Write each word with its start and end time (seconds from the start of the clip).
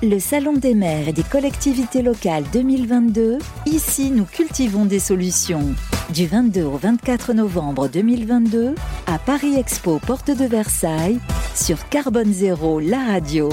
Le 0.00 0.20
Salon 0.20 0.52
des 0.52 0.74
maires 0.74 1.08
et 1.08 1.12
des 1.12 1.24
collectivités 1.24 2.02
locales 2.02 2.44
2022, 2.52 3.38
ici 3.66 4.12
nous 4.12 4.26
cultivons 4.26 4.84
des 4.84 5.00
solutions. 5.00 5.74
Du 6.10 6.28
22 6.28 6.62
au 6.62 6.76
24 6.76 7.32
novembre 7.32 7.88
2022, 7.88 8.76
à 9.08 9.18
Paris 9.18 9.56
Expo, 9.56 9.98
porte 9.98 10.30
de 10.30 10.44
Versailles, 10.44 11.18
sur 11.52 11.88
Carbone 11.88 12.32
Zéro, 12.32 12.78
la 12.78 12.98
radio. 12.98 13.48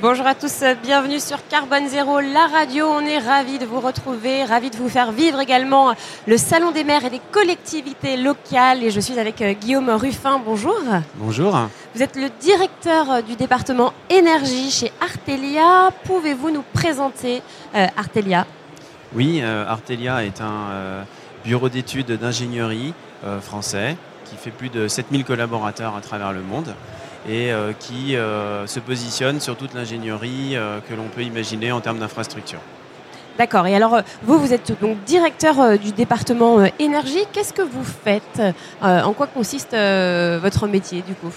Bonjour 0.00 0.28
à 0.28 0.36
tous, 0.36 0.62
bienvenue 0.80 1.18
sur 1.18 1.38
Carbone 1.48 1.88
Zéro, 1.88 2.20
la 2.20 2.46
radio. 2.46 2.86
On 2.86 3.00
est 3.00 3.18
ravis 3.18 3.58
de 3.58 3.66
vous 3.66 3.80
retrouver, 3.80 4.44
ravis 4.44 4.70
de 4.70 4.76
vous 4.76 4.88
faire 4.88 5.10
vivre 5.10 5.40
également 5.40 5.92
le 6.28 6.36
Salon 6.36 6.70
des 6.70 6.84
maires 6.84 7.04
et 7.04 7.10
des 7.10 7.20
collectivités 7.32 8.16
locales. 8.16 8.84
Et 8.84 8.92
je 8.92 9.00
suis 9.00 9.18
avec 9.18 9.42
euh, 9.42 9.54
Guillaume 9.54 9.90
Ruffin. 9.90 10.40
Bonjour. 10.46 10.78
Bonjour. 11.16 11.68
Vous 11.98 12.04
êtes 12.04 12.14
le 12.14 12.28
directeur 12.40 13.10
euh, 13.10 13.22
du 13.22 13.34
département 13.34 13.92
énergie 14.08 14.70
chez 14.70 14.92
Artelia. 15.00 15.90
Pouvez-vous 16.04 16.52
nous 16.52 16.62
présenter 16.72 17.42
euh, 17.74 17.86
Artelia? 17.96 18.46
Oui, 19.16 19.42
Artelia 19.42 20.24
est 20.24 20.40
un 20.40 21.04
bureau 21.42 21.68
d'études 21.68 22.12
d'ingénierie 22.12 22.94
français 23.40 23.96
qui 24.26 24.36
fait 24.36 24.52
plus 24.52 24.68
de 24.68 24.86
7000 24.86 25.24
collaborateurs 25.24 25.96
à 25.96 26.00
travers 26.00 26.32
le 26.32 26.42
monde 26.42 26.72
et 27.28 27.50
euh, 27.50 27.72
qui 27.72 28.14
euh, 28.14 28.68
se 28.68 28.78
positionne 28.78 29.40
sur 29.40 29.56
toute 29.56 29.74
l'ingénierie 29.74 30.54
euh, 30.54 30.78
que 30.88 30.94
l'on 30.94 31.08
peut 31.08 31.22
imaginer 31.22 31.72
en 31.72 31.80
termes 31.80 31.98
d'infrastructure. 31.98 32.60
D'accord. 33.38 33.66
Et 33.66 33.74
alors, 33.74 34.02
vous, 34.22 34.38
vous 34.38 34.52
êtes 34.52 34.78
donc 34.80 35.02
directeur 35.04 35.78
du 35.78 35.90
département 35.90 36.58
énergie. 36.78 37.24
Qu'est-ce 37.32 37.52
que 37.52 37.62
vous 37.62 37.84
faites? 37.84 38.42
En 38.82 39.12
quoi 39.14 39.28
consiste 39.28 39.76
votre 40.42 40.66
métier, 40.66 41.02
du 41.02 41.14
coup? 41.14 41.30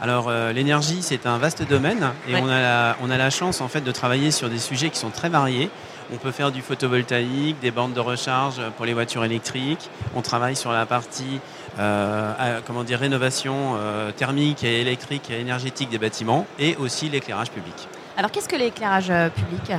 Alors 0.00 0.30
l'énergie 0.52 0.98
c'est 1.02 1.26
un 1.26 1.38
vaste 1.38 1.66
domaine 1.66 2.10
et 2.28 2.36
on, 2.36 2.48
a 2.48 2.60
la, 2.60 2.96
on 3.02 3.10
a 3.10 3.16
la 3.16 3.30
chance 3.30 3.60
en 3.60 3.68
fait 3.68 3.80
de 3.80 3.92
travailler 3.92 4.30
sur 4.30 4.48
des 4.48 4.58
sujets 4.58 4.90
qui 4.90 4.98
sont 4.98 5.10
très 5.10 5.28
variés. 5.28 5.70
On 6.12 6.18
peut 6.18 6.30
faire 6.30 6.52
du 6.52 6.62
photovoltaïque, 6.62 7.58
des 7.60 7.72
bornes 7.72 7.92
de 7.92 8.00
recharge 8.00 8.60
pour 8.76 8.86
les 8.86 8.94
voitures 8.94 9.24
électriques. 9.24 9.90
On 10.14 10.22
travaille 10.22 10.54
sur 10.54 10.70
la 10.70 10.86
partie 10.86 11.40
euh, 11.78 12.60
comment 12.66 12.84
dire, 12.84 12.98
rénovation 12.98 13.74
euh, 13.76 14.10
thermique 14.10 14.64
et 14.64 14.80
électrique 14.80 15.30
et 15.30 15.40
énergétique 15.40 15.90
des 15.90 15.98
bâtiments 15.98 16.46
et 16.58 16.74
aussi 16.76 17.10
l'éclairage 17.10 17.50
public. 17.50 17.74
Alors 18.16 18.30
qu'est-ce 18.30 18.48
que 18.48 18.56
l'éclairage 18.56 19.10
euh, 19.10 19.28
public? 19.28 19.72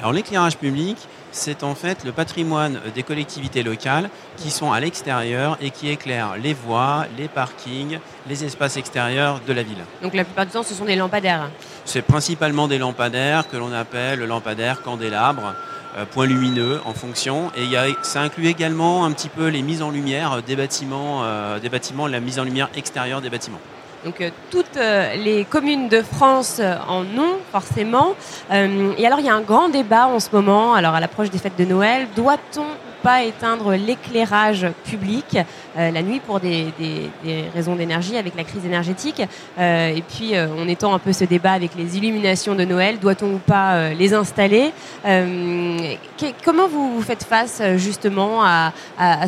Alors 0.00 0.12
l'éclairage 0.12 0.56
public, 0.56 0.96
c'est 1.32 1.62
en 1.62 1.74
fait 1.74 2.04
le 2.04 2.12
patrimoine 2.12 2.80
des 2.94 3.02
collectivités 3.02 3.62
locales 3.62 4.10
qui 4.36 4.50
sont 4.50 4.72
à 4.72 4.80
l'extérieur 4.80 5.56
et 5.60 5.70
qui 5.70 5.88
éclairent 5.88 6.36
les 6.36 6.54
voies, 6.54 7.06
les 7.16 7.28
parkings, 7.28 7.98
les 8.28 8.44
espaces 8.44 8.76
extérieurs 8.76 9.40
de 9.46 9.52
la 9.52 9.62
ville. 9.62 9.84
Donc 10.02 10.14
la 10.14 10.24
plupart 10.24 10.46
du 10.46 10.52
temps, 10.52 10.62
ce 10.62 10.74
sont 10.74 10.84
des 10.84 10.96
lampadaires 10.96 11.50
C'est 11.84 12.02
principalement 12.02 12.68
des 12.68 12.78
lampadaires 12.78 13.48
que 13.48 13.56
l'on 13.56 13.72
appelle 13.72 14.20
lampadaires 14.20 14.82
candélabres. 14.82 15.54
Euh, 15.96 16.04
points 16.04 16.26
lumineux 16.26 16.80
en 16.84 16.92
fonction. 16.92 17.50
Et 17.56 17.64
ça 18.02 18.20
inclut 18.20 18.46
également 18.46 19.06
un 19.06 19.12
petit 19.12 19.30
peu 19.30 19.48
les 19.48 19.62
mises 19.62 19.80
en 19.80 19.90
lumière 19.90 20.42
des 20.42 20.54
bâtiments, 20.54 21.24
euh, 21.24 21.58
des 21.58 21.70
bâtiments 21.70 22.06
la 22.06 22.20
mise 22.20 22.38
en 22.38 22.44
lumière 22.44 22.68
extérieure 22.76 23.22
des 23.22 23.30
bâtiments. 23.30 23.60
Donc 24.04 24.20
euh, 24.20 24.30
toutes 24.50 24.78
les 25.24 25.44
communes 25.44 25.88
de 25.88 26.02
France 26.02 26.60
en 26.88 27.02
ont 27.02 27.38
forcément. 27.52 28.14
et 28.50 29.06
alors 29.06 29.20
il 29.20 29.26
y 29.26 29.28
a 29.28 29.34
un 29.34 29.40
grand 29.40 29.68
débat 29.68 30.06
en 30.06 30.20
ce 30.20 30.28
moment, 30.32 30.74
alors 30.74 30.94
à 30.94 31.00
l'approche 31.00 31.30
des 31.30 31.38
fêtes 31.38 31.58
de 31.58 31.64
Noël, 31.64 32.06
doit-on 32.14 32.64
pas 33.02 33.22
éteindre 33.22 33.74
l'éclairage 33.74 34.66
public 34.84 35.38
euh, 35.76 35.90
la 35.90 36.02
nuit 36.02 36.20
pour 36.20 36.40
des, 36.40 36.72
raisons 37.54 37.76
d'énergie 37.76 38.16
avec 38.16 38.34
la 38.36 38.44
crise 38.44 38.64
énergétique? 38.64 39.22
Euh, 39.58 39.88
et 39.88 40.02
puis 40.02 40.34
euh, 40.34 40.46
on 40.56 40.68
étend 40.68 40.94
un 40.94 40.98
peu 40.98 41.12
ce 41.12 41.24
débat 41.24 41.52
avec 41.52 41.72
les 41.76 41.96
illuminations 41.96 42.54
de 42.54 42.64
Noël. 42.64 42.98
Doit-on 42.98 43.34
ou 43.34 43.38
pas 43.38 43.90
les 43.90 44.14
installer? 44.14 44.72
Comment 46.44 46.68
vous, 46.68 47.00
faites 47.02 47.24
face 47.24 47.62
justement 47.76 48.42
à, 48.42 48.72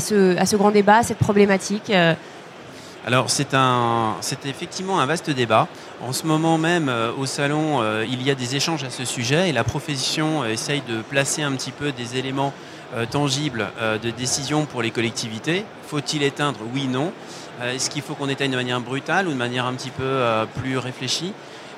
ce, 0.00 0.56
grand 0.56 0.70
débat, 0.70 0.98
à 0.98 1.02
cette 1.02 1.18
problématique 1.18 1.92
alors 3.06 3.30
c'est 3.30 3.54
un, 3.54 4.16
c'est 4.20 4.46
effectivement 4.46 5.00
un 5.00 5.06
vaste 5.06 5.30
débat. 5.30 5.68
En 6.02 6.12
ce 6.12 6.26
moment 6.26 6.58
même, 6.58 6.92
au 7.18 7.26
salon, 7.26 7.82
il 8.04 8.22
y 8.22 8.30
a 8.30 8.34
des 8.34 8.56
échanges 8.56 8.84
à 8.84 8.90
ce 8.90 9.04
sujet 9.04 9.50
et 9.50 9.52
la 9.52 9.64
profession 9.64 10.44
essaye 10.44 10.82
de 10.88 11.02
placer 11.02 11.42
un 11.42 11.52
petit 11.52 11.72
peu 11.72 11.92
des 11.92 12.16
éléments 12.16 12.52
euh, 12.96 13.06
tangible 13.06 13.68
euh, 13.80 13.98
de 13.98 14.10
décision 14.10 14.66
pour 14.66 14.82
les 14.82 14.90
collectivités. 14.90 15.64
Faut-il 15.86 16.24
éteindre? 16.24 16.58
Oui, 16.74 16.88
non. 16.88 17.12
Euh, 17.60 17.72
est-ce 17.72 17.88
qu'il 17.88 18.02
faut 18.02 18.14
qu'on 18.14 18.28
éteigne 18.28 18.50
de 18.50 18.56
manière 18.56 18.80
brutale 18.80 19.28
ou 19.28 19.30
de 19.30 19.36
manière 19.36 19.64
un 19.64 19.74
petit 19.74 19.90
peu 19.90 20.24
plus 20.56 20.76
réfléchie? 20.76 21.32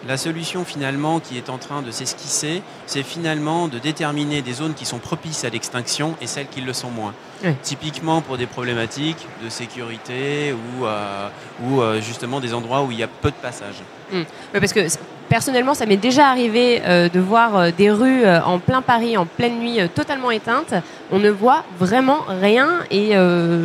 La 0.07 0.17
solution 0.17 0.65
finalement 0.65 1.21
qui 1.21 1.37
est 1.37 1.51
en 1.51 1.59
train 1.59 1.83
de 1.83 1.91
s'esquisser, 1.91 2.63
c'est 2.87 3.03
finalement 3.03 3.69
de 3.69 3.79
déterminer 3.79 4.43
des 4.43 4.53
zones 4.53 4.75
qui 4.75 4.85
sont 4.85 4.99
propices 4.99 5.45
à 5.45 5.49
l'extinction 5.49 6.15
et 6.21 6.27
celles 6.27 6.49
qui 6.49 6.61
le 6.61 6.73
sont 6.73 6.91
moins. 6.91 7.15
Typiquement 7.63 8.21
pour 8.21 8.39
des 8.39 8.47
problématiques 8.47 9.27
de 9.43 9.49
sécurité 9.49 10.53
ou, 10.53 10.87
ou 11.65 11.83
justement 12.01 12.39
des 12.39 12.55
endroits 12.55 12.83
où 12.83 12.93
il 12.93 12.99
y 12.99 13.03
a 13.03 13.09
peu 13.09 13.31
de 13.31 13.37
passages. 13.37 13.83
Mmh. 14.13 14.23
parce 14.53 14.73
que 14.73 14.87
personnellement, 15.33 15.73
ça 15.73 15.87
m'est 15.87 15.97
déjà 15.97 16.29
arrivé 16.29 16.83
euh, 16.85 17.09
de 17.09 17.19
voir 17.19 17.57
euh, 17.57 17.71
des 17.75 17.91
rues 17.91 18.23
euh, 18.23 18.43
en 18.43 18.59
plein 18.59 18.83
Paris, 18.83 19.17
en 19.17 19.25
pleine 19.25 19.61
nuit, 19.61 19.79
totalement 19.95 20.31
éteintes. 20.31 20.75
On 21.11 21.19
ne 21.19 21.31
voit 21.31 21.65
vraiment 21.79 22.19
rien 22.29 22.81
et 22.91 23.13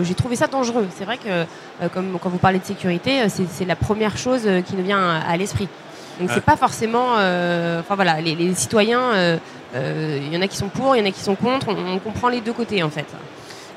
j'ai 0.03 0.13
trouvé 0.13 0.35
ça 0.37 0.47
dangereux. 0.47 0.87
C'est 0.97 1.03
vrai 1.05 1.17
que, 1.17 1.45
comme 1.89 2.17
quand 2.21 2.29
vous 2.29 2.37
parlez 2.37 2.59
de 2.59 2.65
sécurité, 2.65 3.27
c'est 3.29 3.65
la 3.65 3.75
première 3.75 4.17
chose 4.17 4.47
qui 4.65 4.75
nous 4.75 4.83
vient 4.83 4.99
à, 4.99 5.37
l'esprit. 5.37 5.69
Donc 6.19 6.29
c'est 6.33 6.43
pas 6.43 6.57
forcément, 6.57 7.13
enfin 7.13 7.95
voilà, 7.95 8.19
les, 8.21 8.55
citoyens, 8.55 9.39
il 9.73 10.33
y 10.33 10.37
en 10.37 10.41
a 10.41 10.47
qui 10.47 10.57
sont 10.57 10.69
pour, 10.69 10.95
il 10.95 10.99
y 10.99 11.01
en 11.01 11.05
a 11.05 11.11
qui 11.11 11.21
sont 11.21 11.35
contre. 11.35 11.69
On, 11.69 11.95
on 11.95 11.99
comprend 11.99 12.29
les 12.29 12.41
deux 12.41 12.53
côtés 12.53 12.83
en 12.83 12.89
fait. 12.89 13.05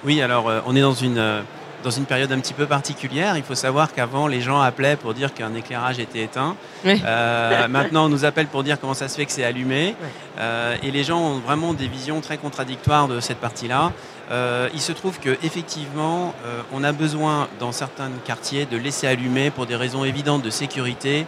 Oui, 0.05 0.23
alors 0.23 0.51
on 0.67 0.75
est 0.75 0.81
dans 0.81 0.95
une 0.95 1.43
dans 1.83 1.91
une 1.91 2.05
période 2.05 2.31
un 2.33 2.41
petit 2.41 2.55
peu 2.55 2.67
particulière. 2.67 3.37
Il 3.37 3.43
faut 3.43 3.55
savoir 3.55 3.93
qu'avant, 3.93 4.27
les 4.27 4.41
gens 4.41 4.61
appelaient 4.61 4.97
pour 4.97 5.15
dire 5.15 5.33
qu'un 5.35 5.55
éclairage 5.55 5.99
était 5.99 6.23
éteint. 6.23 6.57
Euh, 6.87 7.69
maintenant, 7.69 8.07
on 8.07 8.09
nous 8.09 8.25
appelle 8.25 8.47
pour 8.47 8.63
dire 8.63 8.79
comment 8.81 8.95
ça 8.95 9.09
se 9.09 9.17
fait 9.17 9.27
que 9.27 9.33
c'est 9.33 9.45
allumé. 9.45 9.95
Euh, 10.39 10.77
et 10.83 10.91
les 10.91 11.05
gens 11.05 11.21
ont 11.21 11.39
vraiment 11.39 11.75
des 11.75 11.89
visions 11.89 12.21
très 12.21 12.39
contradictoires 12.39 13.09
de 13.09 13.21
cette 13.21 13.39
partie-là. 13.39 13.93
Euh, 14.31 14.69
il 14.75 14.81
se 14.81 14.93
trouve 14.93 15.19
qu'effectivement, 15.19 16.35
on 16.73 16.85
a 16.85 16.93
besoin 16.93 17.49
dans 17.59 17.73
certains 17.73 18.11
quartiers 18.25 18.65
de 18.65 18.77
laisser 18.77 19.07
allumer 19.07 19.51
pour 19.51 19.67
des 19.67 19.77
raisons 19.77 20.05
évidentes 20.05 20.43
de 20.43 20.51
sécurité, 20.51 21.27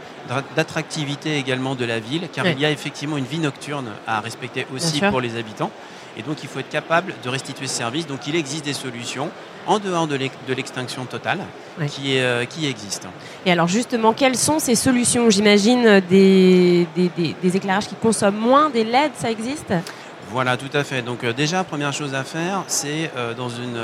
d'attractivité 0.56 1.36
également 1.36 1.74
de 1.74 1.84
la 1.84 1.98
ville, 1.98 2.28
car 2.32 2.46
il 2.46 2.60
y 2.60 2.64
a 2.64 2.70
effectivement 2.70 3.16
une 3.16 3.24
vie 3.24 3.40
nocturne 3.40 3.90
à 4.06 4.20
respecter 4.20 4.66
aussi 4.72 5.00
pour 5.00 5.20
les 5.20 5.36
habitants. 5.36 5.70
Et 6.16 6.22
donc, 6.22 6.42
il 6.42 6.48
faut 6.48 6.58
être 6.58 6.68
capable 6.68 7.14
de 7.24 7.28
restituer 7.28 7.66
ce 7.66 7.74
service. 7.74 8.06
Donc, 8.06 8.26
il 8.26 8.36
existe 8.36 8.64
des 8.64 8.74
solutions 8.74 9.30
en 9.66 9.78
dehors 9.78 10.06
de 10.06 10.16
l'extinction 10.52 11.04
totale 11.04 11.40
qui, 11.88 12.18
euh, 12.18 12.44
qui 12.44 12.66
existe. 12.66 13.06
Et 13.46 13.52
alors, 13.52 13.68
justement, 13.68 14.12
quelles 14.12 14.36
sont 14.36 14.58
ces 14.58 14.74
solutions? 14.74 15.30
J'imagine 15.30 16.00
des, 16.10 16.86
des, 16.96 17.56
éclairages 17.56 17.86
qui 17.86 17.94
consomment 17.94 18.36
moins, 18.36 18.70
des 18.70 18.84
LED, 18.84 19.12
ça 19.14 19.30
existe? 19.30 19.72
Voilà, 20.32 20.56
tout 20.56 20.70
à 20.72 20.82
fait. 20.82 21.02
Donc 21.02 21.24
euh, 21.24 21.32
déjà, 21.32 21.62
première 21.64 21.92
chose 21.92 22.14
à 22.14 22.24
faire, 22.24 22.64
c'est 22.66 23.10
euh, 23.16 23.34
dans 23.34 23.48
une 23.48 23.78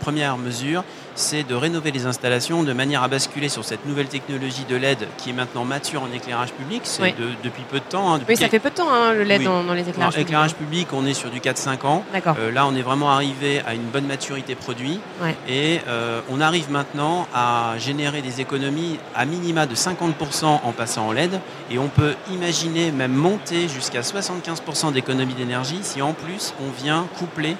première 0.00 0.38
mesure, 0.38 0.82
c'est 1.14 1.42
de 1.42 1.54
rénover 1.54 1.90
les 1.90 2.06
installations 2.06 2.62
de 2.62 2.72
manière 2.72 3.02
à 3.02 3.08
basculer 3.08 3.48
sur 3.48 3.64
cette 3.64 3.86
nouvelle 3.86 4.08
technologie 4.08 4.64
de 4.68 4.76
LED 4.76 5.06
qui 5.18 5.30
est 5.30 5.32
maintenant 5.32 5.64
mature 5.64 6.02
en 6.02 6.12
éclairage 6.12 6.52
public. 6.52 6.82
C'est 6.84 7.14
depuis 7.44 7.62
peu 7.70 7.78
de 7.78 7.84
temps. 7.84 8.14
Hein, 8.14 8.20
oui, 8.28 8.36
ça 8.36 8.48
fait 8.48 8.58
peu 8.58 8.70
de 8.70 8.74
temps 8.74 8.90
hein, 8.90 9.12
le 9.12 9.24
LED 9.24 9.42
dans, 9.42 9.62
les 9.74 9.88
éclairages 9.88 10.14
publics. 10.14 10.28
Éclairage 10.28 10.54
public, 10.54 10.88
on 10.92 11.06
est 11.06 11.14
sur 11.14 11.30
du 11.30 11.40
4-5 11.40 11.86
ans. 11.86 12.04
Euh, 12.38 12.50
là, 12.50 12.66
on 12.66 12.74
est 12.74 12.82
vraiment 12.82 13.10
arrivé 13.10 13.60
à 13.66 13.74
une 13.74 13.84
bonne 13.84 14.06
maturité 14.06 14.54
produit. 14.54 15.00
Et 15.48 15.80
euh, 15.88 16.20
on 16.30 16.40
arrive 16.40 16.70
maintenant 16.70 17.26
à 17.34 17.74
générer 17.78 18.22
des 18.22 18.40
économies 18.40 18.98
à 19.14 19.24
minima 19.24 19.66
de 19.66 19.74
50% 19.74 20.44
en 20.44 20.72
passant 20.72 21.08
en 21.08 21.12
LED. 21.12 21.40
Et 21.70 21.78
on 21.78 21.88
peut 21.88 22.14
imaginer 22.32 22.90
même 22.90 23.12
monter 23.12 23.68
jusqu'à 23.68 24.00
75% 24.00 24.92
d'économie 24.92 25.34
d'énergie 25.34 25.80
si 25.90 26.02
en 26.02 26.12
plus 26.12 26.54
on 26.60 26.70
vient 26.70 27.06
coupler 27.18 27.56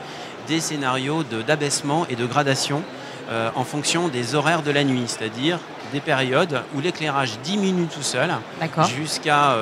des 0.46 0.60
scénarios 0.60 1.22
d'abaissement 1.46 2.06
et 2.08 2.16
de 2.16 2.26
gradation 2.26 2.82
euh, 3.30 3.50
en 3.54 3.64
fonction 3.64 4.08
des 4.08 4.34
horaires 4.34 4.62
de 4.62 4.70
la 4.70 4.84
nuit, 4.84 5.04
c'est-à-dire 5.06 5.58
des 5.92 6.00
périodes 6.00 6.62
où 6.74 6.80
l'éclairage 6.80 7.38
diminue 7.42 7.86
tout 7.86 8.02
seul 8.02 8.30
jusqu'à 8.96 9.56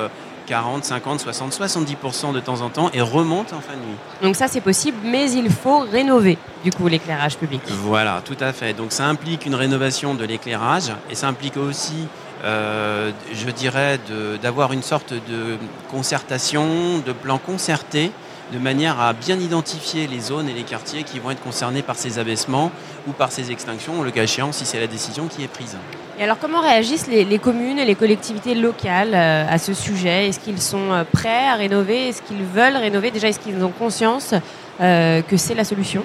40, 0.45 0.83
50, 0.83 1.19
60, 1.19 1.53
70% 1.53 2.33
de 2.33 2.39
temps 2.39 2.61
en 2.61 2.69
temps 2.69 2.91
et 2.93 3.01
remonte 3.01 3.53
en 3.53 3.59
fin 3.59 3.73
de 3.73 3.79
nuit. 3.79 3.97
Donc 4.21 4.35
ça 4.35 4.47
c'est 4.47 4.61
possible, 4.61 4.97
mais 5.03 5.31
il 5.31 5.49
faut 5.49 5.79
rénover 5.79 6.37
du 6.63 6.71
coup 6.71 6.87
l'éclairage 6.87 7.37
public. 7.37 7.61
Voilà, 7.67 8.21
tout 8.23 8.37
à 8.39 8.53
fait. 8.53 8.73
Donc 8.73 8.91
ça 8.91 9.05
implique 9.05 9.45
une 9.47 9.55
rénovation 9.55 10.13
de 10.13 10.25
l'éclairage 10.25 10.91
et 11.09 11.15
ça 11.15 11.27
implique 11.27 11.57
aussi 11.57 12.07
euh, 12.43 13.11
je 13.33 13.49
dirais, 13.49 13.99
d'avoir 14.41 14.71
une 14.71 14.83
sorte 14.83 15.13
de 15.13 15.57
concertation, 15.91 16.99
de 17.05 17.11
plan 17.11 17.37
concerté 17.37 18.11
de 18.53 18.59
manière 18.59 18.99
à 18.99 19.13
bien 19.13 19.39
identifier 19.39 20.07
les 20.07 20.19
zones 20.19 20.49
et 20.49 20.53
les 20.53 20.63
quartiers 20.63 21.03
qui 21.03 21.19
vont 21.19 21.31
être 21.31 21.41
concernés 21.41 21.81
par 21.81 21.95
ces 21.95 22.19
abaissements 22.19 22.71
ou 23.07 23.11
par 23.11 23.31
ces 23.31 23.51
extinctions, 23.51 24.01
le 24.01 24.11
cas 24.11 24.23
échéant 24.23 24.51
si 24.51 24.65
c'est 24.65 24.79
la 24.79 24.87
décision 24.87 25.27
qui 25.27 25.43
est 25.43 25.47
prise. 25.47 25.77
Et 26.19 26.23
alors 26.23 26.37
comment 26.37 26.61
réagissent 26.61 27.07
les, 27.07 27.39
communes 27.39 27.79
et 27.79 27.85
les 27.85 27.95
collectivités 27.95 28.55
locales 28.55 29.13
euh, 29.13 29.45
à 29.49 29.57
ce 29.57 29.73
sujet? 29.73 30.27
Est-ce 30.27 30.39
qu'ils 30.39 30.61
sont 30.61 30.91
euh, 30.91 31.03
prêts 31.09 31.47
à 31.47 31.55
rénover? 31.55 32.09
Est-ce 32.09 32.21
qu'ils 32.21 32.43
veulent 32.43 32.75
rénover? 32.75 33.11
Déjà, 33.11 33.29
est-ce 33.29 33.39
qu'ils 33.39 33.63
ont 33.63 33.71
conscience 33.71 34.33
euh, 34.81 35.21
que 35.21 35.37
c'est 35.37 35.55
la 35.55 35.63
solution? 35.63 36.03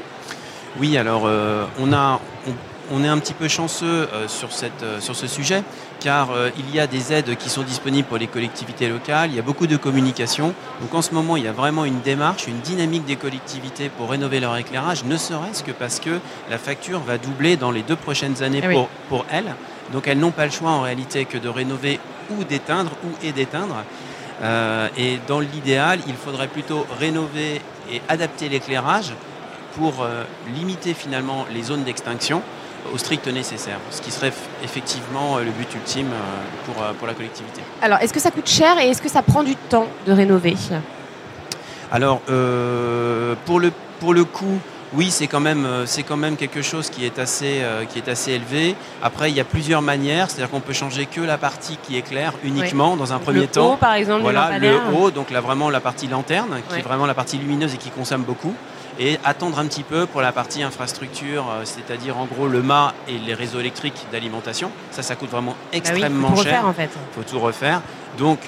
Oui, 0.79 0.97
alors 0.97 1.29
on, 1.81 1.93
a, 1.93 2.21
on, 2.49 2.53
est 3.05 3.09
un 3.09 3.19
petit 3.19 3.35
peu 3.35 3.49
chanceux 3.49 4.09
sur, 4.29 4.53
cette, 4.53 4.85
sur 5.01 5.17
ce 5.17 5.27
sujet 5.27 5.63
car 6.01 6.29
il 6.59 6.75
y 6.75 6.81
a 6.81 6.87
des 6.87 7.13
aides 7.13 7.37
qui 7.37 7.49
sont 7.49 7.63
disponibles 7.63 8.07
pour 8.07 8.19
les 8.19 8.27
collectivités 8.27 8.89
locales, 8.89 9.31
il 9.31 9.37
y 9.37 9.39
a 9.39 9.43
beaucoup 9.43 9.67
de 9.67 9.77
communication. 9.77 10.53
Donc 10.81 10.95
en 10.95 11.01
ce 11.01 11.15
moment, 11.15 11.37
il 11.37 11.45
y 11.45 11.49
a 11.49 11.53
vraiment 11.53 11.85
une 11.87 12.01
démarche, 12.01 12.47
une 12.47 12.61
dynamique 12.61 13.07
des 13.07 13.17
collectivités 13.17 13.89
pour 13.89 14.11
rénover 14.11 14.41
leur 14.41 14.57
éclairage, 14.57 15.05
ne 15.05 15.17
serait-ce 15.17 15.63
que 15.63 15.73
parce 15.73 16.01
que 16.01 16.21
la 16.51 16.59
facture 16.59 17.01
va 17.01 17.17
doubler 17.17 17.57
dans 17.57 17.71
les 17.71 17.83
deux 17.83 17.97
prochaines 17.97 18.43
années 18.43 18.61
ah 18.63 18.71
pour, 18.71 18.89
pour 19.09 19.27
elles. 19.31 19.55
Donc 19.93 20.09
elles 20.09 20.19
n'ont 20.19 20.31
pas 20.31 20.45
le 20.45 20.51
choix 20.51 20.71
en 20.71 20.83
réalité 20.83 21.25
que 21.25 21.39
de 21.39 21.49
rénover 21.49 22.01
ou 22.31 22.45
d'éteindre 22.45 22.93
ou 23.05 23.27
et 23.27 23.33
d'éteindre. 23.33 23.77
Euh, 24.43 24.89
et 24.97 25.19
dans 25.27 25.41
l'idéal, 25.41 26.01
il 26.07 26.15
faudrait 26.15 26.49
plutôt 26.49 26.87
rénover 26.99 27.61
et 27.91 28.03
adapter 28.09 28.49
l'éclairage 28.49 29.13
pour 29.77 30.03
euh, 30.03 30.25
limiter 30.55 30.95
finalement 30.95 31.47
les 31.53 31.63
zones 31.63 31.85
d'extinction 31.85 32.43
au 32.93 32.99
strict 32.99 33.27
nécessaire, 33.29 33.79
ce 33.91 34.01
qui 34.01 34.11
serait 34.11 34.33
effectivement 34.63 35.37
euh, 35.37 35.45
le 35.45 35.51
but 35.51 35.73
ultime 35.75 36.09
pour, 36.65 36.75
pour 36.75 37.07
la 37.07 37.15
collectivité. 37.15 37.63
Alors, 37.83 37.99
est-ce 38.01 38.13
que 38.13 38.21
ça 38.21 38.31
coûte 38.31 38.49
cher 38.49 38.79
et 38.79 38.89
est-ce 38.89 39.03
que 39.03 39.09
ça 39.09 39.23
prend 39.23 39.43
du 39.43 39.57
temps 39.57 39.87
de 40.07 40.13
rénover? 40.13 40.57
Alors, 41.93 42.21
pour, 42.21 43.61
le, 43.61 43.73
pour 44.01 44.15
le 44.15 44.25
coup, 44.25 44.59
oui, 44.95 45.11
c'est 45.11 45.27
quand 45.27 45.41
même 45.41 45.65
euh, 45.65 45.87
c'est 45.87 46.03
quand 46.03 46.17
même 46.17 46.37
quelque 46.37 46.63
chose 46.63 46.89
qui 46.89 47.05
est 47.05 47.19
assez 47.19 47.61
euh, 47.63 47.85
qui 47.85 47.99
est 47.99 48.09
assez 48.09 48.33
élevé. 48.33 48.77
Après, 49.03 49.31
il 49.31 49.37
y 49.37 49.41
a 49.41 49.45
plusieurs 49.45 49.83
manières, 49.83 50.31
c'est-à-dire 50.31 50.51
qu'on 50.51 50.61
peut 50.61 50.73
changer 50.73 51.07
que 51.07 51.21
la 51.21 51.37
partie 51.37 51.79
qui 51.83 51.97
éclaire 51.97 52.33
uniquement 52.45 52.97
dans 52.97 53.13
un 53.13 53.19
premier 53.19 53.41
le 53.41 53.47
temps. 53.49 53.75
Haut, 53.75 53.77
par 53.77 53.95
exemple, 53.95 54.23
voilà, 54.23 54.59
le 54.59 54.79
haut, 54.97 55.11
donc 55.11 55.31
là 55.31 55.41
vraiment 55.41 55.71
la 55.71 55.81
partie 55.81 56.07
lanterne, 56.07 56.61
qui 56.69 56.79
est 56.79 56.83
vraiment 56.83 57.07
la 57.07 57.15
partie 57.15 57.39
lumineuse 57.39 57.75
et 57.75 57.79
qui 57.79 57.91
consomme 57.91 58.23
beaucoup. 58.23 58.55
Et 58.99 59.19
attendre 59.25 59.59
un 59.59 59.67
petit 59.67 59.83
peu 59.83 60.07
pour 60.07 60.21
la 60.21 60.31
partie 60.31 60.63
infrastructure, 60.63 61.51
euh, 61.51 61.65
c'est-à-dire 61.65 62.17
en 62.17 62.27
gros 62.27 62.47
le 62.47 62.63
mât 62.63 62.95
et 63.09 63.19
les 63.19 63.35
réseaux 63.35 63.61
électriques 63.61 64.07
d'alimentation. 64.13 64.71
Ça, 64.93 65.03
ça 65.03 65.17
coûte 65.17 65.31
vraiment 65.31 65.57
extrêmement 65.73 66.29
bah 66.29 66.35
oui, 66.37 66.37
faut 66.37 66.43
tout 66.43 66.49
cher. 66.49 66.67
Refaire, 66.67 66.69
en 66.69 66.73
fait. 66.73 66.91
Il 66.95 67.15
faut 67.15 67.31
tout 67.31 67.41
refaire. 67.41 67.83
Donc, 68.19 68.39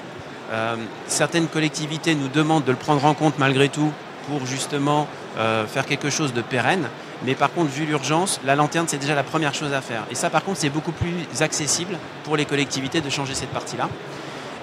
certaines 1.07 1.47
collectivités 1.47 2.15
nous 2.15 2.29
demandent 2.29 2.63
de 2.63 2.71
le 2.71 2.77
prendre 2.77 3.03
en 3.03 3.13
compte 3.13 3.37
malgré 3.37 3.67
tout 3.67 3.91
pour 4.27 4.45
justement 4.45 5.07
euh, 5.37 5.65
faire 5.65 5.85
quelque 5.85 6.09
chose 6.09 6.33
de 6.33 6.41
pérenne. 6.41 6.87
Mais 7.25 7.33
par 7.33 7.51
contre, 7.51 7.69
vu 7.71 7.85
l'urgence, 7.85 8.39
la 8.45 8.55
lanterne, 8.55 8.85
c'est 8.87 8.97
déjà 8.97 9.15
la 9.15 9.23
première 9.23 9.53
chose 9.53 9.73
à 9.73 9.81
faire. 9.81 10.03
Et 10.11 10.15
ça, 10.15 10.29
par 10.29 10.43
contre, 10.43 10.59
c'est 10.59 10.69
beaucoup 10.69 10.91
plus 10.91 11.25
accessible 11.41 11.97
pour 12.23 12.37
les 12.37 12.45
collectivités 12.45 13.01
de 13.01 13.09
changer 13.09 13.33
cette 13.33 13.49
partie-là. 13.49 13.89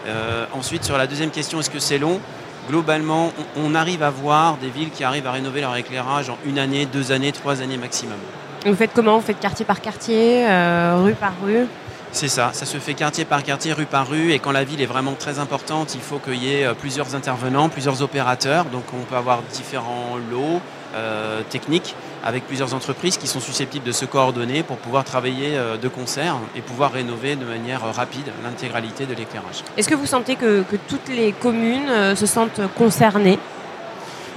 Euh, 0.06 0.46
ensuite, 0.52 0.84
sur 0.84 0.98
la 0.98 1.06
deuxième 1.06 1.30
question, 1.30 1.58
est-ce 1.60 1.70
que 1.70 1.78
c'est 1.78 1.98
long? 1.98 2.20
Globalement, 2.68 3.32
on, 3.56 3.74
arrive 3.74 4.02
à 4.02 4.10
voir 4.10 4.56
des 4.56 4.70
villes 4.70 4.90
qui 4.90 5.04
arrivent 5.04 5.26
à 5.26 5.32
rénover 5.32 5.60
leur 5.60 5.76
éclairage 5.76 6.30
en 6.30 6.38
une 6.46 6.58
année, 6.58 6.86
deux 6.86 7.12
années, 7.12 7.32
trois 7.32 7.60
années 7.60 7.76
maximum. 7.76 8.16
Vous 8.64 8.74
faites 8.74 8.92
comment? 8.94 9.18
Vous 9.18 9.26
faites 9.26 9.40
quartier 9.40 9.66
par 9.66 9.80
quartier, 9.80 10.46
euh, 10.48 11.02
rue 11.04 11.14
par 11.14 11.32
rue? 11.44 11.66
C'est 12.12 12.28
ça, 12.28 12.50
ça 12.52 12.64
se 12.64 12.78
fait 12.78 12.94
quartier 12.94 13.24
par 13.24 13.42
quartier, 13.42 13.72
rue 13.72 13.86
par 13.86 14.08
rue, 14.08 14.32
et 14.32 14.38
quand 14.38 14.52
la 14.52 14.64
ville 14.64 14.80
est 14.80 14.86
vraiment 14.86 15.14
très 15.14 15.40
importante, 15.40 15.94
il 15.94 16.00
faut 16.00 16.18
qu'il 16.18 16.42
y 16.42 16.54
ait 16.54 16.64
euh, 16.64 16.72
plusieurs 16.72 17.14
intervenants, 17.14 17.68
plusieurs 17.68 18.02
opérateurs, 18.02 18.66
donc 18.66 18.84
on 18.94 19.02
peut 19.02 19.16
avoir 19.16 19.42
différents 19.52 20.16
lots 20.30 20.60
euh, 20.94 21.42
techniques 21.50 21.96
avec 22.24 22.46
plusieurs 22.46 22.74
entreprises 22.74 23.16
qui 23.18 23.28
sont 23.28 23.40
susceptibles 23.40 23.86
de 23.86 23.92
se 23.92 24.04
coordonner 24.06 24.62
pour 24.62 24.78
pouvoir 24.78 25.04
travailler 25.04 25.56
euh, 25.56 25.76
de 25.76 25.88
concert 25.88 26.36
et 26.56 26.60
pouvoir 26.60 26.92
rénover 26.92 27.36
de 27.36 27.44
manière 27.44 27.82
rapide 27.94 28.32
l'intégralité 28.42 29.06
de 29.06 29.14
l'éclairage. 29.14 29.62
Est-ce 29.76 29.88
que 29.88 29.94
vous 29.94 30.06
sentez 30.06 30.34
que, 30.36 30.62
que 30.62 30.76
toutes 30.88 31.08
les 31.08 31.32
communes 31.32 32.16
se 32.16 32.26
sentent 32.26 32.60
concernées? 32.76 33.38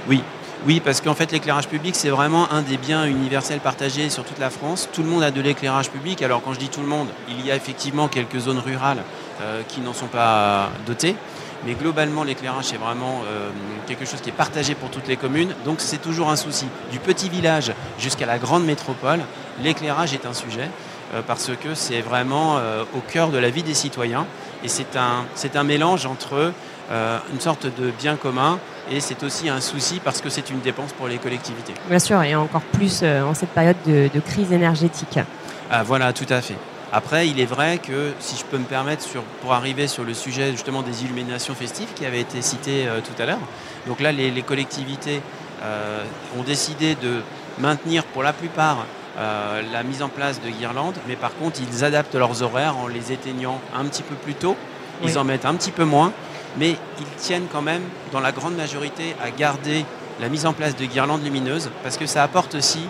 Oui, 0.08 0.22
oui, 0.66 0.80
parce 0.80 1.00
qu'en 1.00 1.14
fait, 1.14 1.30
l'éclairage 1.30 1.68
public, 1.68 1.94
c'est 1.94 2.08
vraiment 2.08 2.50
un 2.52 2.62
des 2.62 2.76
biens 2.76 3.04
universels 3.04 3.60
partagés 3.60 4.10
sur 4.10 4.24
toute 4.24 4.38
la 4.38 4.50
France. 4.50 4.88
Tout 4.92 5.02
le 5.02 5.08
monde 5.08 5.22
a 5.22 5.30
de 5.30 5.40
l'éclairage 5.40 5.88
public. 5.90 6.20
Alors, 6.22 6.42
quand 6.42 6.52
je 6.52 6.58
dis 6.58 6.68
tout 6.68 6.80
le 6.80 6.86
monde, 6.86 7.06
il 7.28 7.46
y 7.46 7.52
a 7.52 7.56
effectivement 7.56 8.08
quelques 8.08 8.38
zones 8.38 8.58
rurales 8.58 9.02
euh, 9.40 9.62
qui 9.68 9.80
n'en 9.80 9.92
sont 9.92 10.08
pas 10.08 10.70
dotées. 10.84 11.14
Mais 11.66 11.74
globalement, 11.74 12.24
l'éclairage, 12.24 12.66
c'est 12.66 12.76
vraiment 12.76 13.22
euh, 13.26 13.50
quelque 13.86 14.04
chose 14.04 14.20
qui 14.20 14.30
est 14.30 14.32
partagé 14.32 14.74
pour 14.74 14.90
toutes 14.90 15.08
les 15.08 15.16
communes. 15.16 15.54
Donc, 15.64 15.76
c'est 15.80 16.00
toujours 16.00 16.30
un 16.30 16.36
souci. 16.36 16.66
Du 16.92 16.98
petit 16.98 17.28
village 17.28 17.72
jusqu'à 17.98 18.26
la 18.26 18.38
grande 18.38 18.64
métropole, 18.64 19.20
l'éclairage 19.62 20.14
est 20.14 20.26
un 20.26 20.34
sujet 20.34 20.70
euh, 21.14 21.22
parce 21.26 21.50
que 21.60 21.74
c'est 21.74 22.00
vraiment 22.00 22.56
au 22.94 23.00
cœur 23.00 23.30
de 23.30 23.38
la 23.38 23.50
vie 23.50 23.62
des 23.62 23.74
citoyens. 23.74 24.26
Et 24.64 24.68
c'est 24.68 24.96
un, 24.96 25.24
un 25.54 25.64
mélange 25.64 26.06
entre 26.06 26.52
une 26.90 27.40
sorte 27.40 27.66
de 27.66 27.90
bien 27.90 28.16
commun 28.16 28.58
et 28.90 29.00
c'est 29.00 29.22
aussi 29.22 29.48
un 29.48 29.60
souci 29.60 30.00
parce 30.02 30.20
que 30.20 30.30
c'est 30.30 30.50
une 30.50 30.60
dépense 30.60 30.92
pour 30.92 31.08
les 31.08 31.18
collectivités. 31.18 31.74
Bien 31.88 31.98
sûr, 31.98 32.22
et 32.22 32.34
encore 32.34 32.62
plus 32.62 33.00
euh, 33.02 33.22
en 33.22 33.34
cette 33.34 33.50
période 33.50 33.76
de, 33.86 34.20
crise 34.20 34.52
énergétique. 34.52 35.18
Ah, 35.70 35.82
voilà, 35.82 36.12
tout 36.12 36.26
à 36.30 36.40
fait. 36.40 36.56
Après, 36.92 37.28
il 37.28 37.38
est 37.38 37.46
vrai 37.46 37.78
que, 37.78 38.12
si 38.18 38.36
je 38.36 38.44
peux 38.44 38.58
me 38.58 38.64
permettre, 38.64 39.02
sur, 39.02 39.22
pour 39.42 39.52
arriver 39.52 39.88
sur 39.88 40.04
le 40.04 40.14
sujet 40.14 40.52
justement 40.52 40.82
des 40.82 41.04
illuminations 41.04 41.54
festives 41.54 41.92
qui 41.94 42.06
avait 42.06 42.20
été 42.20 42.40
cité 42.40 42.86
euh, 42.86 43.00
tout 43.00 43.20
à 43.20 43.26
l'heure, 43.26 43.38
donc 43.86 44.00
là, 44.00 44.10
les, 44.12 44.42
collectivités 44.42 45.20
euh, 45.62 46.02
ont 46.38 46.42
décidé 46.42 46.94
de 46.94 47.20
maintenir 47.58 48.04
pour 48.04 48.22
la 48.22 48.32
plupart 48.32 48.86
la 49.72 49.82
mise 49.82 50.00
en 50.04 50.08
place 50.08 50.40
de 50.40 50.48
guirlandes, 50.48 50.94
mais 51.08 51.16
par 51.16 51.34
contre, 51.34 51.58
ils 51.60 51.82
adaptent 51.82 52.14
leurs 52.14 52.44
horaires 52.44 52.76
en 52.76 52.86
les 52.86 53.10
éteignant 53.10 53.60
un 53.74 53.84
petit 53.86 54.04
peu 54.04 54.14
plus 54.14 54.34
tôt, 54.34 54.56
ils 55.02 55.18
en 55.18 55.24
mettent 55.24 55.44
un 55.44 55.54
petit 55.54 55.72
peu 55.72 55.82
moins, 55.82 56.12
mais 56.56 56.76
ils 57.00 57.06
tiennent 57.16 57.46
quand 57.52 57.62
même, 57.62 57.82
dans 58.12 58.20
la 58.20 58.30
grande 58.30 58.54
majorité, 58.54 59.16
à 59.20 59.30
garder 59.30 59.84
la 60.20 60.28
mise 60.28 60.46
en 60.46 60.52
place 60.52 60.76
de 60.76 60.84
guirlandes 60.84 61.24
lumineuses, 61.24 61.70
parce 61.82 61.96
que 61.96 62.06
ça 62.06 62.22
apporte 62.22 62.54
aussi 62.54 62.80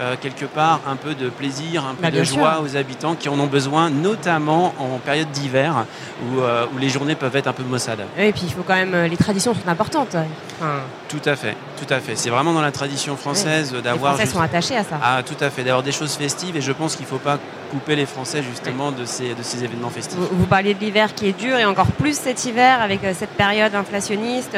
euh, 0.00 0.14
quelque 0.20 0.44
part 0.44 0.80
un 0.86 0.94
peu 0.94 1.16
de 1.16 1.28
plaisir, 1.28 1.84
un 1.84 1.94
peu 1.94 2.02
bah, 2.02 2.10
de 2.12 2.22
joie 2.22 2.60
aux 2.62 2.76
habitants 2.76 3.16
qui 3.16 3.28
en 3.28 3.36
ont 3.40 3.48
besoin, 3.48 3.90
notamment 3.90 4.72
en 4.78 4.98
période 4.98 5.28
d'hiver 5.32 5.86
où, 6.22 6.40
euh, 6.40 6.66
où, 6.72 6.78
les 6.78 6.88
journées 6.88 7.16
peuvent 7.16 7.34
être 7.34 7.48
un 7.48 7.52
peu 7.52 7.64
maussades. 7.64 8.04
et 8.16 8.30
puis 8.30 8.42
il 8.44 8.52
faut 8.52 8.62
quand 8.62 8.76
même, 8.76 8.94
euh, 8.94 9.08
les 9.08 9.16
traditions 9.16 9.54
sont 9.54 9.68
importantes. 9.68 10.14
Tout 11.08 11.20
à 11.24 11.34
fait, 11.34 11.56
tout 11.76 11.92
à 11.92 11.98
fait. 11.98 12.14
C'est 12.14 12.30
vraiment 12.30 12.52
dans 12.52 12.60
la 12.60 12.70
tradition 12.70 13.16
française 13.16 13.74
d'avoir. 13.82 14.12
Les 14.12 14.18
Français 14.18 14.32
sont 14.32 14.40
attachés 14.40 14.76
à 14.76 14.84
ça. 14.84 15.00
Ah, 15.02 15.22
tout 15.24 15.42
à 15.42 15.50
fait, 15.50 15.64
d'avoir 15.64 15.82
des 15.82 15.90
choses 15.90 16.14
festives 16.14 16.56
et 16.56 16.60
je 16.60 16.72
pense 16.72 16.94
qu'il 16.94 17.04
ne 17.04 17.10
faut 17.10 17.18
pas 17.18 17.38
couper 17.72 17.96
les 17.96 18.06
Français 18.06 18.42
justement 18.48 18.92
de, 18.92 19.04
ces, 19.04 19.34
de 19.34 19.42
ces 19.42 19.64
événements 19.64 19.90
festifs. 19.90 20.16
Vous, 20.16 20.28
vous 20.30 20.46
parliez 20.46 20.74
de 20.74 20.80
l'hiver 20.80 21.12
qui 21.12 21.26
est 21.26 21.38
dur 21.38 21.56
et 21.58 21.64
encore 21.64 21.88
plus 21.88 22.16
cet 22.16 22.44
hiver 22.44 22.80
avec 22.80 23.00
cette 23.14 23.30
période 23.30 23.74
inflationniste 23.74 24.56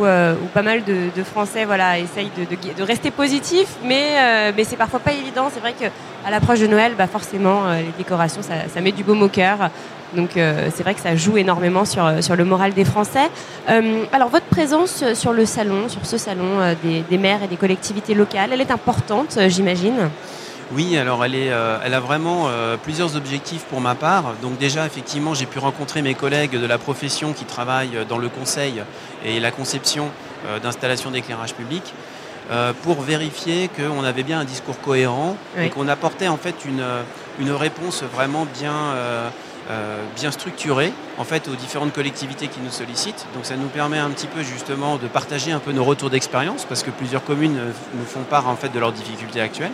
euh, 0.00 0.34
où, 0.42 0.46
pas 0.46 0.62
mal 0.62 0.82
de, 0.84 1.22
Français 1.22 1.64
voilà, 1.64 1.98
essayent 1.98 2.30
de, 2.36 2.82
rester 2.82 3.10
positifs, 3.10 3.76
mais, 3.84 4.04
euh, 4.18 4.52
mais 4.56 4.64
c'est 4.64 4.76
parfois 4.76 5.00
pas 5.00 5.12
évident. 5.12 5.48
C'est 5.52 5.60
vrai 5.60 5.72
qu'à 5.72 6.30
l'approche 6.30 6.60
de 6.60 6.66
Noël, 6.66 6.94
bah 6.96 7.06
forcément, 7.06 7.66
euh, 7.66 7.80
les 7.80 7.92
décorations, 7.96 8.42
ça, 8.42 8.80
met 8.80 8.92
du 8.92 9.04
baume 9.04 9.22
au 9.22 9.28
cœur. 9.28 9.70
Donc 10.14 10.30
c'est 10.34 10.82
vrai 10.82 10.94
que 10.94 11.00
ça 11.00 11.16
joue 11.16 11.36
énormément 11.36 11.84
sur, 11.84 12.22
sur 12.22 12.36
le 12.36 12.44
moral 12.44 12.72
des 12.72 12.84
Français. 12.84 13.28
alors 13.66 14.28
votre 14.28 14.46
présence 14.46 15.02
sur 15.14 15.32
le 15.32 15.44
salon, 15.44 15.88
sur 15.88 16.06
ce 16.06 16.16
salon 16.16 16.74
des, 16.82 17.02
des, 17.02 17.18
maires 17.18 17.42
et 17.42 17.48
des 17.48 17.56
collectivités 17.56 18.14
locales, 18.14 18.50
elle 18.52 18.60
est 18.60 18.70
importante, 18.70 19.36
j'imagine? 19.48 20.08
Oui, 20.72 20.96
alors 20.96 21.24
elle, 21.24 21.36
est, 21.36 21.52
euh, 21.52 21.78
elle 21.84 21.94
a 21.94 22.00
vraiment 22.00 22.46
euh, 22.48 22.76
plusieurs 22.76 23.14
objectifs 23.16 23.62
pour 23.64 23.80
ma 23.80 23.94
part. 23.94 24.34
Donc 24.42 24.58
déjà, 24.58 24.84
effectivement, 24.84 25.32
j'ai 25.32 25.46
pu 25.46 25.60
rencontrer 25.60 26.02
mes 26.02 26.14
collègues 26.14 26.58
de 26.60 26.66
la 26.66 26.78
profession 26.78 27.32
qui 27.32 27.44
travaillent 27.44 28.04
dans 28.08 28.18
le 28.18 28.28
conseil 28.28 28.82
et 29.24 29.38
la 29.38 29.52
conception 29.52 30.10
euh, 30.48 30.58
d'installations 30.58 31.10
d'éclairage 31.10 31.54
public 31.54 31.94
pour 32.84 33.00
vérifier 33.00 33.68
qu'on 33.68 34.04
avait 34.04 34.22
bien 34.22 34.38
un 34.38 34.44
discours 34.44 34.80
cohérent 34.80 35.36
et 35.58 35.68
qu'on 35.68 35.88
apportait 35.88 36.28
en 36.28 36.36
fait 36.36 36.54
une, 36.64 36.84
une 37.40 37.50
réponse 37.50 38.04
vraiment 38.04 38.46
bien, 38.60 38.94
bien 40.14 40.30
structurée 40.30 40.92
en 41.18 41.24
fait, 41.24 41.48
aux 41.48 41.56
différentes 41.56 41.92
collectivités 41.92 42.46
qui 42.46 42.60
nous 42.60 42.70
sollicitent. 42.70 43.26
Donc 43.34 43.46
ça 43.46 43.56
nous 43.56 43.66
permet 43.66 43.98
un 43.98 44.10
petit 44.10 44.28
peu 44.28 44.44
justement 44.44 44.94
de 44.96 45.08
partager 45.08 45.50
un 45.50 45.58
peu 45.58 45.72
nos 45.72 45.82
retours 45.82 46.08
d'expérience 46.08 46.64
parce 46.66 46.84
que 46.84 46.92
plusieurs 46.92 47.24
communes 47.24 47.58
nous 47.94 48.04
font 48.04 48.22
part 48.22 48.46
en 48.46 48.54
fait 48.54 48.68
de 48.68 48.78
leurs 48.78 48.92
difficultés 48.92 49.40
actuelles. 49.40 49.72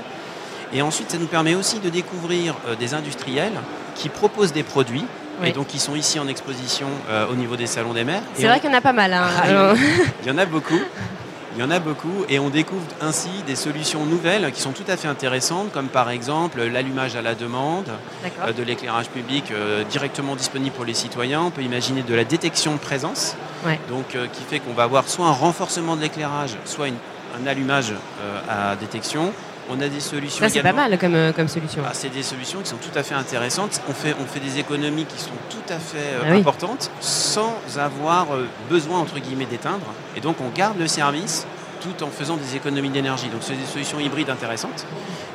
Et 0.73 0.83
ensuite, 0.83 1.11
ça 1.11 1.19
nous 1.19 1.27
permet 1.27 1.55
aussi 1.55 1.81
de 1.81 1.91
découvrir 1.91 2.55
euh, 2.67 2.75
des 2.75 2.95
industriels 2.95 3.53
qui 3.95 4.09
proposent 4.09 4.53
des 4.53 4.63
produits 4.63 5.05
et 5.45 5.53
donc 5.53 5.69
qui 5.69 5.79
sont 5.79 5.95
ici 5.95 6.19
en 6.19 6.29
exposition 6.29 6.87
euh, 7.09 7.27
au 7.31 7.35
niveau 7.35 7.57
des 7.57 7.67
salons 7.67 7.93
des 7.93 8.05
mers. 8.05 8.23
C'est 8.35 8.47
vrai 8.47 8.61
qu'il 8.61 8.71
y 8.71 8.75
en 8.75 8.77
a 8.77 8.81
pas 8.81 8.93
mal. 8.93 9.13
Hein, 9.13 9.29
il 10.23 10.29
y 10.29 10.31
en 10.31 10.39
a 10.39 10.47
beaucoup. 10.47 10.81
Il 11.55 11.61
y 11.61 11.65
en 11.65 11.71
a 11.71 11.81
beaucoup 11.81 12.25
et 12.31 12.39
on 12.39 12.49
découvre 12.49 12.87
ainsi 13.03 13.29
des 13.47 13.57
solutions 13.57 14.07
nouvelles 14.07 14.51
qui 14.53 14.63
sont 14.63 14.73
tout 14.73 14.87
à 14.89 14.97
fait 14.97 15.09
intéressantes, 15.09 15.71
comme 15.71 15.89
par 15.89 16.09
exemple 16.09 16.63
l'allumage 16.63 17.15
à 17.15 17.21
la 17.21 17.35
demande 17.35 17.91
euh, 18.25 18.53
de 18.55 18.63
l'éclairage 18.63 19.11
public 19.11 19.51
euh, 19.51 19.85
directement 19.85 20.35
disponible 20.35 20.75
pour 20.75 20.87
les 20.87 20.95
citoyens. 20.95 21.43
On 21.43 21.51
peut 21.51 21.61
imaginer 21.61 22.03
de 22.03 22.15
la 22.15 22.25
détection 22.25 22.73
de 22.73 22.79
présence, 22.79 23.37
donc 23.91 24.17
qui 24.33 24.43
fait 24.49 24.61
qu'on 24.61 24.73
va 24.73 24.85
avoir 24.85 25.09
soit 25.09 25.27
un 25.27 25.33
renforcement 25.33 25.95
de 25.95 26.01
l'éclairage, 26.01 26.57
soit 26.65 26.87
un 27.39 27.47
allumage 27.47 27.93
à 28.49 28.75
détection. 28.77 29.33
On 29.71 29.81
a 29.81 29.89
des 29.89 30.01
solutions. 30.01 30.45
Ça, 30.45 30.49
c'est 30.49 30.63
pas 30.63 30.73
mal 30.73 30.99
comme, 30.99 31.33
comme 31.35 31.49
solution. 31.49 31.83
Ah, 31.87 31.91
c'est 31.93 32.09
des 32.09 32.23
solutions 32.23 32.61
qui 32.61 32.69
sont 32.69 32.77
tout 32.77 32.97
à 32.99 33.03
fait 33.03 33.15
intéressantes. 33.15 33.81
On 33.89 33.93
fait, 33.93 34.15
on 34.21 34.27
fait 34.27 34.41
des 34.41 34.59
économies 34.59 35.05
qui 35.05 35.19
sont 35.19 35.31
tout 35.51 35.73
à 35.73 35.79
fait 35.79 36.19
ah 36.25 36.33
importantes 36.33 36.91
sans 37.01 37.55
avoir 37.79 38.27
besoin, 38.69 38.99
entre 38.99 39.19
guillemets, 39.21 39.47
d'éteindre. 39.47 39.87
Et 40.17 40.21
donc, 40.21 40.37
on 40.41 40.49
garde 40.49 40.79
le 40.79 40.89
service 40.89 41.47
tout 41.81 42.05
en 42.05 42.09
faisant 42.09 42.37
des 42.37 42.57
économies 42.57 42.91
d'énergie. 42.91 43.29
Donc, 43.29 43.41
c'est 43.43 43.55
des 43.55 43.65
solutions 43.65 44.01
hybrides 44.01 44.31
intéressantes. 44.31 44.85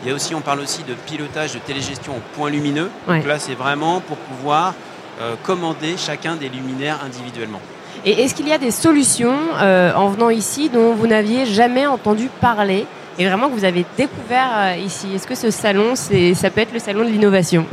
Il 0.04 0.10
y 0.10 0.12
a 0.12 0.16
aussi, 0.16 0.36
on 0.36 0.42
parle 0.42 0.60
aussi 0.60 0.84
de 0.84 0.94
pilotage 0.94 1.54
de 1.54 1.60
télégestion 1.60 2.14
au 2.14 2.22
point 2.36 2.50
lumineux. 2.50 2.90
Donc 3.08 3.26
là, 3.26 3.40
c'est 3.40 3.56
vraiment 3.56 4.00
pour 4.02 4.18
pouvoir 4.18 4.74
euh, 5.20 5.36
commander 5.44 5.96
chacun 5.98 6.36
des 6.36 6.50
luminaires 6.50 7.00
individuellement. 7.04 7.62
Et 8.06 8.24
est-ce 8.24 8.36
qu'il 8.36 8.48
y 8.48 8.54
a 8.54 8.60
des 8.60 8.72
solutions 8.72 9.36
euh, 9.60 9.92
en 9.94 10.10
venant 10.10 10.30
ici 10.30 10.70
dont 10.70 10.94
vous 10.94 11.08
n'aviez 11.08 11.46
jamais 11.46 11.88
entendu 11.88 12.30
parler? 12.40 12.86
Et 13.18 13.26
vraiment 13.26 13.50
que 13.50 13.54
vous 13.54 13.66
avez 13.66 13.86
découvert 13.98 14.50
euh, 14.56 14.76
ici 14.78 15.08
Est-ce 15.16 15.28
que 15.28 15.36
ce 15.36 15.52
salon, 15.52 15.96
ça 15.96 16.50
peut 16.50 16.62
être 16.62 16.74
le 16.74 16.80
salon 16.80 17.04
de 17.04 17.10
l'innovation? 17.10 17.66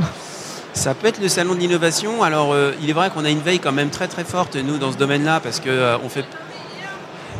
Ça 0.73 0.95
peut 0.95 1.07
être 1.07 1.21
le 1.21 1.29
salon 1.29 1.55
de 1.55 1.61
l'innovation. 1.61 2.25
Alors, 2.25 2.53
il 2.83 2.91
est 2.91 2.93
vrai 2.93 3.09
qu'on 3.11 3.25
a 3.25 3.31
une 3.31 3.39
veille 3.39 3.61
quand 3.61 3.71
même 3.71 3.91
très 3.91 4.09
très 4.09 4.25
forte, 4.25 4.57
nous, 4.57 4.77
dans 4.77 4.91
ce 4.91 4.97
domaine-là, 4.97 5.39
parce 5.39 5.61
qu'on 5.61 6.01
on 6.03 6.09
fait 6.09 6.25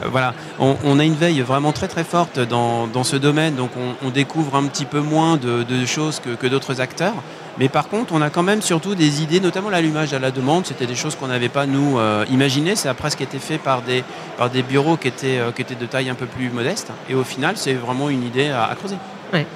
euh, 0.03 0.09
voilà, 0.11 0.35
on, 0.59 0.99
a 0.99 1.05
une 1.05 1.15
veille 1.15 1.41
vraiment 1.41 1.73
très 1.73 1.89
très 1.89 2.05
forte 2.05 2.39
dans, 2.39 3.05
ce 3.05 3.17
domaine, 3.17 3.55
donc 3.55 3.71
on, 4.03 4.11
découvre 4.11 4.57
un 4.57 4.65
petit 4.65 4.85
peu 4.85 5.01
moins 5.01 5.37
de, 5.37 5.87
choses 5.87 6.21
que, 6.21 6.47
d'autres 6.47 6.81
acteurs. 6.81 7.15
Mais 7.59 7.69
par 7.69 7.89
contre, 7.89 8.13
on 8.15 8.23
a 8.23 8.31
quand 8.31 8.43
même 8.43 8.63
surtout 8.63 8.95
des 8.95 9.23
idées, 9.23 9.41
notamment 9.41 9.71
l'allumage 9.71 10.13
à 10.13 10.19
la 10.19 10.31
demande. 10.31 10.67
C'était 10.67 10.87
des 10.87 10.95
choses 10.95 11.15
qu'on 11.15 11.29
n'avait 11.29 11.49
pas, 11.49 11.67
nous, 11.67 11.99
euh, 11.99 12.25
imaginées. 12.31 12.77
Ça 12.77 12.91
a 12.91 12.95
presque 12.95 13.21
été 13.21 13.39
fait 13.39 13.59
par 13.59 13.83
des, 13.83 14.03
par 14.37 14.51
des 14.51 14.63
bureaux 14.63 14.97
qui 14.97 15.09
étaient, 15.09 15.39
euh, 15.39 15.53
qui 15.53 15.63
étaient 15.63 15.75
de 15.75 15.87
taille 15.87 16.11
un 16.11 16.15
peu 16.15 16.27
plus 16.27 16.51
modeste. 16.51 16.89
Et 17.09 17.15
au 17.15 17.25
final, 17.25 17.57
c'est 17.57 17.75
vraiment 17.75 18.11
une 18.11 18.25
idée 18.25 18.51
à, 18.51 18.75
creuser. 18.75 18.97
Ouais. 19.33 19.47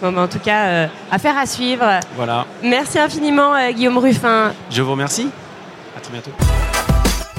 Bon, 0.00 0.12
bah, 0.12 0.22
en 0.22 0.28
tout 0.28 0.38
cas, 0.38 0.88
affaire 1.10 1.36
à 1.36 1.46
suivre. 1.46 2.00
Voilà. 2.16 2.46
Merci 2.62 2.98
infiniment, 2.98 3.52
Guillaume 3.72 3.98
Ruffin. 3.98 4.52
Je 4.70 4.82
vous 4.82 4.92
remercie. 4.92 5.28
À 5.96 6.00
très 6.00 6.12
bientôt. 6.12 6.32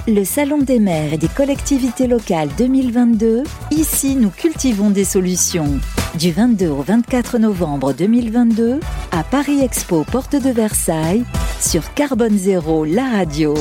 Le 0.05 0.25
Salon 0.25 0.57
des 0.57 0.79
maires 0.79 1.13
et 1.13 1.17
des 1.17 1.29
collectivités 1.29 2.07
locales 2.07 2.49
2022, 2.57 3.43
ici 3.71 4.17
nous 4.17 4.31
cultivons 4.31 4.89
des 4.89 5.05
solutions. 5.05 5.79
Du 6.19 6.31
22 6.31 6.69
au 6.69 6.83
24 6.83 7.39
novembre 7.39 7.91
2022, 7.91 8.79
à 9.11 9.23
Paris 9.23 9.61
Expo, 9.61 10.03
porte 10.03 10.35
de 10.35 10.51
Versailles, 10.51 11.23
sur 11.59 11.91
Carbone 11.95 12.37
Zéro, 12.37 12.85
la 12.85 13.09
radio. 13.09 13.55